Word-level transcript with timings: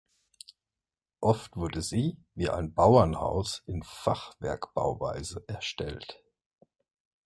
Oft 1.19 1.55
wurde 1.57 1.83
sie, 1.83 2.17
wie 2.33 2.49
ein 2.49 2.73
Bauernhaus, 2.73 3.61
in 3.67 3.83
Fachwerkbauweise 3.83 5.43
erstellt. 5.47 6.19